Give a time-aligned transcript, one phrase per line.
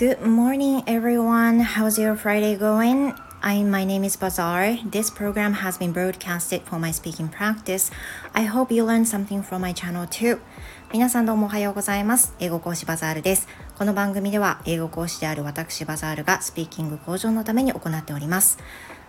[0.00, 1.60] Good morning, everyone.
[1.60, 3.12] How's your Friday going?
[3.42, 4.78] I'm my name is Bazaar.
[4.82, 7.90] This program has been broadcasted for my speaking practice.
[8.34, 10.40] I hope you learned something from my channel too.
[10.90, 12.32] 皆さんどうもおはようございます。
[12.40, 13.46] 英語講師バザールです。
[13.76, 18.56] この番組では英語講師である私バザールがスピーキング向上のために行っております。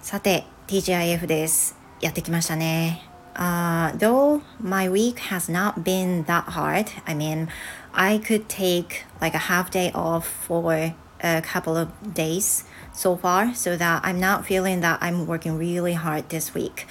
[0.00, 1.76] さて、TGIF です。
[2.00, 3.07] やってきましたね。
[3.38, 7.48] Uh, though my week has not been that hard, I mean,
[7.94, 10.92] I could take like a half day off for
[11.22, 15.94] a couple of days so far so that I'm not feeling that I'm working really
[15.94, 16.86] hard this week.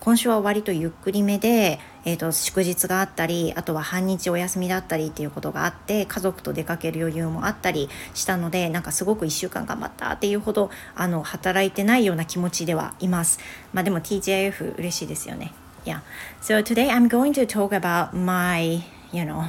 [0.00, 13.40] 今週は割とゆっくりめで、えーと、祝日があったりあとは半日お休みだったりっていうことがあって家族と出かける余裕もあったりしたのでなんかすごく1週間頑張ったっていうほどあの働いてないような気持ちではいます
[13.74, 15.52] まあでも TJF 嬉しいですよね
[15.84, 16.00] Yeah.
[16.42, 19.46] So today I'm going to talk about my, you know,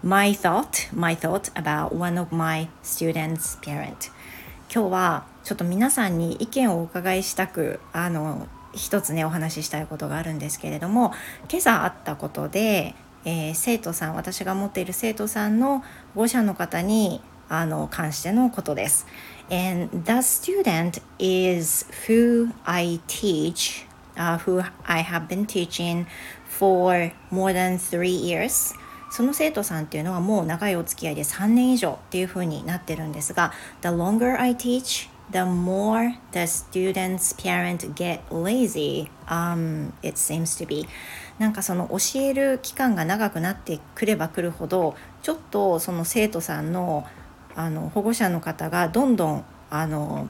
[0.00, 4.12] my thought, my thought about one of my students' parent.
[4.72, 11.12] 今日はちょっと皆さんに意見をお伺いしたく、あの、一つね、お話ししたいことがあるんですけれども、
[11.50, 15.80] 今朝あったことで、えー、生徒さん、私が持っている生徒さんの
[16.14, 19.08] 保護者の方に、あの、関してのことです。
[19.50, 23.89] And the student is who I teach
[24.20, 26.06] uh, who I have been teaching
[26.46, 28.74] for more than three years
[29.10, 40.62] その生徒さんっていうのはもう長いお付き合いで3年以上っていう風になってるんですが The longer I teach the more the students parent get lazy um, it seems
[40.62, 40.86] to be
[41.38, 47.06] なんかその教える期間が長くなってくればくるほどちょっとその生徒さんの
[47.56, 50.28] あの保護者の方がどんどんあの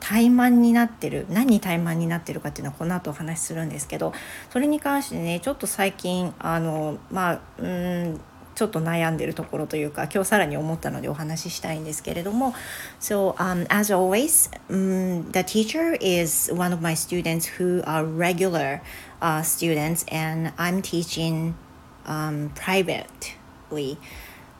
[0.00, 4.12] 怠慢になってる何に怠慢になってるかっていうのはこの後お話しするんですけど
[4.50, 8.20] それに関してねちょっと最近あのまあうん
[8.54, 12.52] ちょっと悩んでるところというか今日さらに思ったのでお話ししたいんですけれども
[13.00, 18.82] So、um, as always、um, the teacher is one of my students who are regular、
[19.22, 21.54] uh, students and I'm teaching、
[22.04, 23.98] um, privately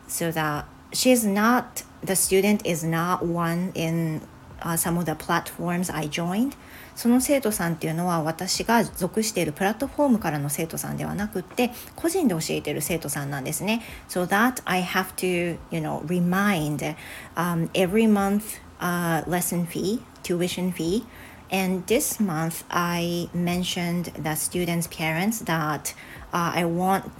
[0.06, 4.22] so that she's not the student is not one in
[4.61, 6.53] uh, some of the platforms I joined
[6.95, 13.81] その生徒さんっていうのは私が属しているプラットフォームからの生徒さんではなくって個人で教えている生徒さんなんですね。
[14.07, 21.03] So that I have to, you know, remind、um, every month、uh, lesson fee, tuition fee.
[21.51, 25.93] And this month I mentioned the students' parents that
[26.33, 27.11] uh, I want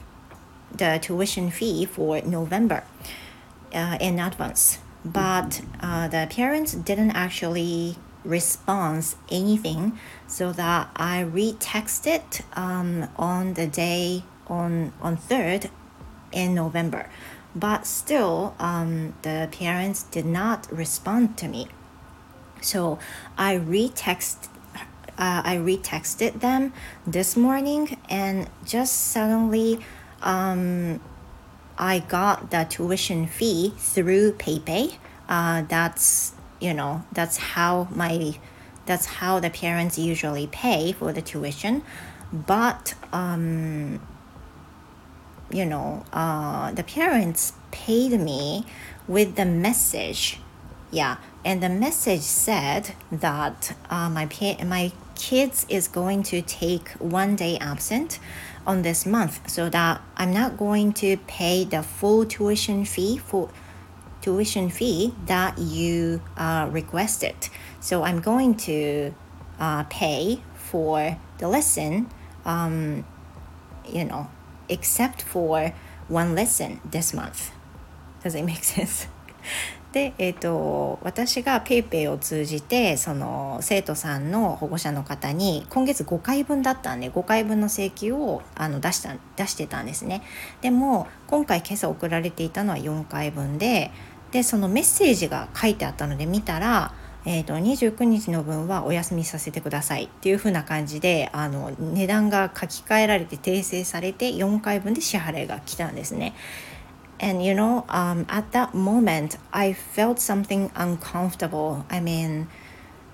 [0.76, 2.84] the tuition fee for November
[3.74, 4.80] uh, in advance.
[5.05, 13.67] but uh, the parents didn't actually respond anything so that i retexted um, on the
[13.67, 15.71] day on on 3rd
[16.33, 17.09] in november.
[17.55, 21.67] But still um, the parents did not respond to me.
[22.61, 22.99] So
[23.39, 24.49] i retext
[25.19, 26.73] uh, i retexted them
[27.07, 29.81] this morning and just suddenly
[30.23, 31.01] um,
[31.81, 34.97] I got the tuition fee through PayPay.
[35.31, 38.37] Uh, that's you know that's how my
[38.85, 41.83] that's how the parents usually pay for the tuition.
[42.33, 44.01] But um,
[45.51, 48.67] you know, uh, the parents paid me
[49.09, 50.39] with the message.
[50.91, 51.17] Yeah,
[51.47, 54.29] and the message said that uh, my
[54.67, 58.19] my kids is going to take one day absent
[58.67, 63.51] on this month so that I'm not going to pay the full tuition fee for
[64.23, 67.37] tuition fee that you uh, requested.
[67.81, 69.15] So I'm going to
[69.59, 72.09] uh, pay for the lesson,
[72.45, 73.05] um,
[73.89, 74.31] you know,
[74.69, 75.75] except for
[76.09, 77.53] one lesson this month.
[78.23, 79.07] Does it make sense?
[79.93, 90.23] で、えーと、私が PayPay を通じてその生徒さんの保護者の方に今月5回分だったんで5回分の請求をあの出した出してたんですね
[90.61, 93.91] でも今回今朝送られていたのは4回分で
[94.31, 96.95] でそのメッセージが書いてあったので見たら
[97.27, 106.35] えーと、29日の分はお休みさせてくださいっていう風な感じであの値段が書き換えられて訂正されて4回分で支払いが来たんですね。
[107.21, 111.85] And you know um, at that moment i felt something uncomfortable.
[111.91, 112.49] I mean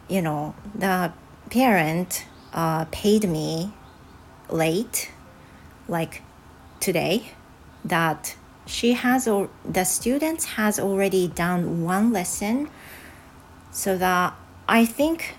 [0.08, 1.12] you know the
[1.50, 3.72] parent uh, paid me
[4.48, 5.10] late
[5.88, 6.22] like
[6.80, 7.32] today
[7.84, 12.70] that she has or the student has already done one lesson.
[13.70, 14.34] So that
[14.68, 15.36] i think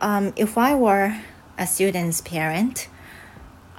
[0.00, 1.20] um, if i were
[1.58, 2.88] a student's parent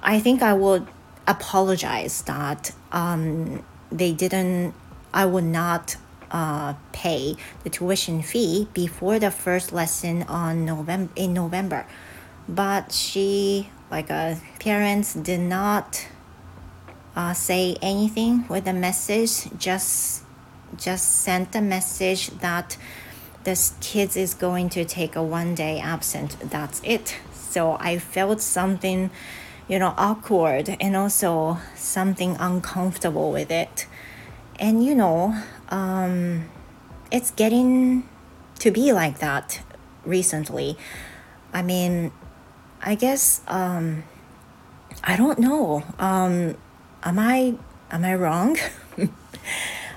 [0.01, 0.87] i think i would
[1.27, 4.73] apologize that um, they didn't
[5.13, 5.95] i would not
[6.33, 11.85] uh, pay the tuition fee before the first lesson on November in November.
[12.49, 16.07] But she, like uh, parents, did not
[17.15, 19.47] uh, say anything with a message.
[19.57, 20.23] Just
[20.75, 22.77] just sent a message that
[23.43, 26.35] this kid is going to take a one day absent.
[26.41, 27.15] That's it.
[27.31, 29.11] So I felt something,
[29.67, 33.87] you know, awkward and also something uncomfortable with it.
[34.59, 35.35] And you know,
[35.69, 36.49] um,
[37.11, 38.07] it's getting
[38.59, 39.61] to be like that
[40.05, 40.77] recently.
[41.53, 42.11] I mean,
[42.81, 44.03] I guess um,
[45.03, 45.83] I don't know.
[45.99, 46.55] Um,
[47.03, 47.55] am I
[47.91, 48.57] am I wrong?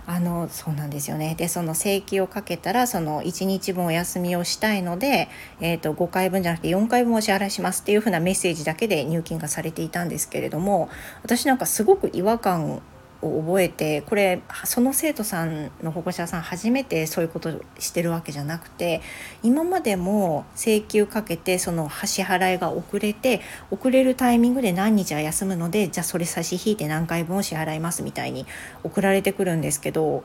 [0.09, 1.35] あのそうなんですよね。
[1.37, 5.29] でその請求をかけたらその1日分お休みをしたいので、
[5.61, 10.89] えーと、5回分じゃなくて4回分お支払いしますっていうふうなメッセージだけで入金がされていたんですけれども
[11.23, 12.83] 私なんかすごく違和感
[13.23, 19.01] を覚えてこれその生徒さんの保護者さん初めてそういうことしてるわけじゃなくて
[19.43, 23.41] 今までも請求かけてその支払いが遅れて
[23.71, 28.47] 遅れるタイミングで何日は休むのでじゃあそれ差し引いて何回分を支払いますみたいに
[28.85, 30.25] 送られてくるんですけど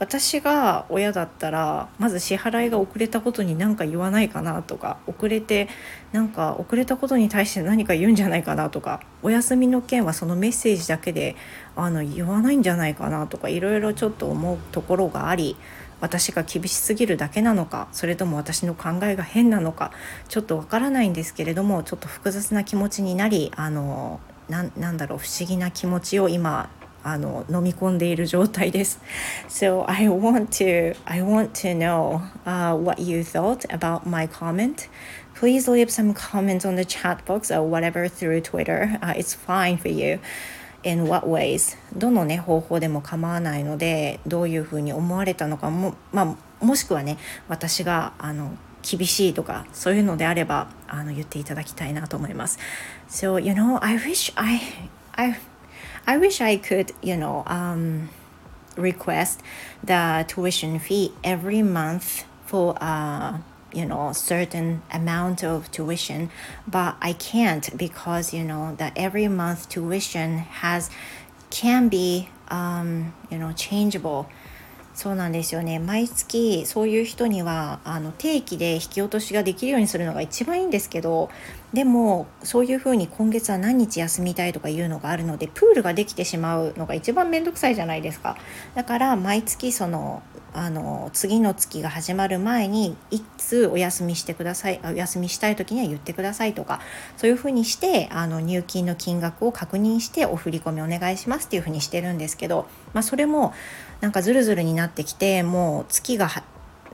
[0.00, 5.68] 私が親だったらまず支払いが遅れたことに何か言わないかなとか遅れて
[6.12, 11.36] なんか遅れたことに対して何か言うんじゃないかなとかお休みの件はそのメッセージだけで
[11.76, 15.56] あの言わないんじゃないかなとかいろいろちょっと思うところがあり
[16.00, 19.92] 私が厳しすぎるだけなのかそれとも私の考えが変なのか
[20.28, 24.18] ちょっとわからないんですけれどもちょっと複雑な気持ちになりあの
[24.48, 26.70] なんだろう不思議な気持ちを今
[27.02, 29.00] あの飲み込んでいる状態です。
[29.48, 34.88] So I want to I want to know、uh, what you thought about my comment.
[35.34, 38.98] Please leave some comments on the chat box or whatever through Twitter.
[39.00, 40.18] Uh, it's fine for you.
[40.82, 41.76] In what ways?
[41.94, 47.18] どのね方法でも構わないのでどういうふうに思われたのかも,、まあ、もしくはね
[47.48, 52.58] 私があの厳しいとかそういうのであればあの言っていただきたいなと思います。
[53.08, 54.60] So you know I wish I
[55.12, 55.36] I
[56.10, 58.08] I wish I could, you know, um,
[58.76, 59.40] request
[59.84, 63.38] the tuition fee every month for a uh,
[63.72, 66.28] you know certain amount of tuition
[66.66, 70.90] but i can't because you know that every month tuition has
[71.50, 74.28] can be um, you know changeable
[74.94, 75.78] そうなんですよね。
[75.78, 81.30] 毎月そういう人にはあの定期で引き落としができるようにするのが一番いいんですけど
[81.72, 88.36] でもそういうふうに今月は何日休みたいとかいうのがあるのでプールができてしまうのが一番面倒くさいじゃないですか。
[88.74, 90.22] だから毎月その
[90.52, 96.80] あの次の月が始まる前にいつお休みしてくださいお休みしたい時には言ってくださいとか
[97.16, 103.54] そういうふうにしてあの入金の金額を確認してお振り込みお願いしますっていうふうにしてるんですけど、まあ、それも
[104.00, 106.28] なんかズルズルになってきてもう月が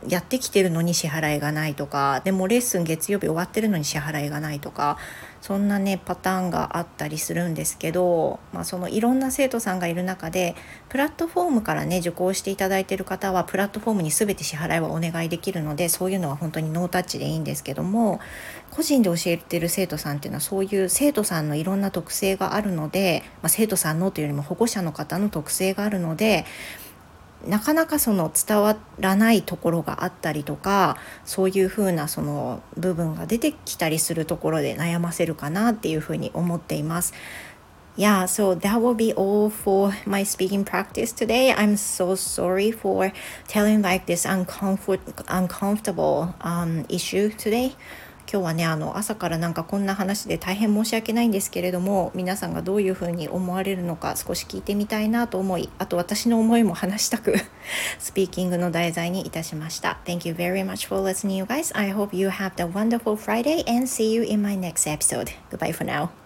[0.08, 4.98] やってきてるのに支払いがないとかでもレッスン月曜日終わってるのに支払いがないとか
[5.40, 10.54] そんなねパターンがあったりするんですけど、まあ、そのいろんな生徒さんがいる中で
[10.88, 18.20] プラットフォームからね受講していただいてる方はプラットフォームに全て支払いはお願いできるのでそういうのは本当にノータッチでいいんですけども
[18.70, 26.44] 個人で教えてる生徒さんっていうのはそういう生徒さんのいろんな特性があるので、まあ、生徒さんのというよりも保護者の方の特性があるので
[27.46, 37.14] なかなかその伝わらないところがあったりとかそういうふうなその部分が出てきたりするところで悩ませるかなっていうふうに思っています。
[37.96, 41.54] Yeah, so that will be all for my speaking practice today.
[41.56, 43.10] I'm so sorry for
[43.48, 47.74] telling like this uncomfort uncomfortable um, issue today.
[48.30, 57.34] 今日はねあの朝からなんかこんな話で大変申し訳ないんですけれども皆さんがどういうふうに思われるのか少し聞いてみたいなと思いあと私の思いも話したく
[57.98, 63.62] スピーキングの題材にいたしました Thank you very much for listening you guys I hope you have a wonderful Friday
[63.68, 66.25] and see you in my next episode Goodbye for now